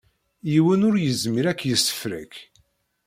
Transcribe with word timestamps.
Yiwen 0.51 0.85
ur 0.89 0.95
yezmir 0.99 1.45
ad 1.51 1.55
k-yessefrek! 1.59 2.33